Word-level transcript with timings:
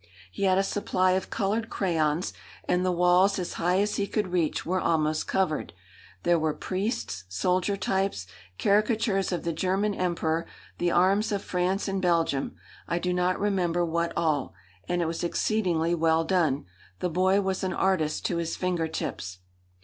He 0.31 0.45
had 0.45 0.57
a 0.57 0.63
supply 0.63 1.11
of 1.11 1.29
coloured 1.29 1.69
crayons, 1.69 2.33
and 2.67 2.83
the 2.83 2.91
walls 2.91 3.37
as 3.37 3.53
high 3.61 3.81
as 3.81 3.97
he 3.97 4.07
could 4.07 4.29
reach 4.29 4.65
were 4.65 4.79
almost 4.81 5.27
covered. 5.27 5.73
There 6.23 6.39
were 6.39 6.55
priests, 6.55 7.25
soldier 7.29 7.77
types, 7.77 8.25
caricatures 8.57 9.31
of 9.31 9.43
the 9.43 9.53
German 9.53 9.93
Emperor, 9.93 10.47
the 10.79 10.89
arms 10.89 11.31
of 11.31 11.43
France 11.43 11.87
and 11.87 12.01
Belgium 12.01 12.55
I 12.87 12.97
do 12.97 13.13
not 13.13 13.39
remember 13.39 13.85
what 13.85 14.11
all. 14.17 14.55
And 14.89 15.03
it 15.03 15.05
was 15.05 15.23
exceedingly 15.23 15.93
well 15.93 16.23
done. 16.23 16.65
The 16.97 17.09
boy 17.11 17.39
was 17.41 17.63
an 17.63 17.73
artist 17.73 18.25
to 18.25 18.37
his 18.37 18.57
finger 18.57 18.87
tips. 18.87 19.37